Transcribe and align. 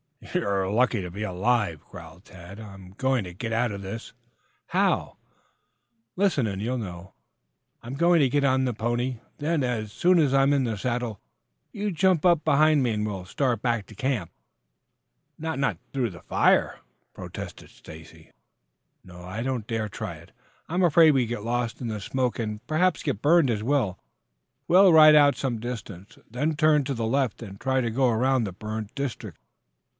"You're 0.33 0.69
lucky 0.69 1.01
to 1.01 1.11
be 1.11 1.23
alive," 1.23 1.81
growled 1.89 2.25
Tad. 2.25 2.59
"I'm 2.59 2.91
going 2.91 3.23
to 3.23 3.33
get 3.33 3.51
out 3.53 3.71
of 3.71 3.81
this." 3.83 4.13
"How?" 4.67 5.17
"Listen, 6.15 6.47
and 6.47 6.61
you'll 6.61 6.77
know. 6.77 7.13
I'm 7.83 7.95
going 7.95 8.19
to 8.21 8.29
get 8.29 8.43
on 8.43 8.65
the 8.65 8.73
pony; 8.73 9.19
then, 9.37 9.63
as 9.63 9.91
soon 9.91 10.19
as 10.19 10.33
I'm 10.33 10.53
in 10.53 10.63
the 10.63 10.77
saddle, 10.77 11.19
you 11.71 11.91
jump 11.91 12.25
up 12.25 12.43
behind 12.43 12.81
me 12.81 12.91
and 12.91 13.05
we'll 13.05 13.25
start 13.25 13.61
back 13.61 13.85
to 13.87 13.95
camp." 13.95 14.31
"Not 15.37 15.59
not 15.59 15.77
through 15.91 16.11
that 16.11 16.25
fire?" 16.25 16.77
protested 17.13 17.69
Stacy. 17.69 18.31
"No; 19.03 19.23
I 19.23 19.43
don't 19.43 19.67
dare 19.67 19.89
try 19.89 20.15
it. 20.15 20.31
I'm 20.69 20.83
afraid 20.83 21.11
we'd 21.11 21.27
get 21.27 21.43
lost 21.43 21.81
in 21.81 21.87
the 21.87 21.99
smoke 21.99 22.39
and 22.39 22.65
perhaps 22.67 23.03
get 23.03 23.21
burned 23.21 23.49
as 23.49 23.63
well. 23.63 23.99
We'll 24.67 24.93
ride 24.93 25.15
out 25.15 25.35
some 25.35 25.59
distance, 25.59 26.17
then 26.29 26.55
turn 26.55 26.83
to 26.85 26.93
the 26.93 27.07
left 27.07 27.41
and 27.43 27.59
try 27.59 27.81
to 27.81 27.91
go 27.91 28.09
around 28.09 28.43
the 28.43 28.51
burned 28.53 28.93
district." 28.95 29.37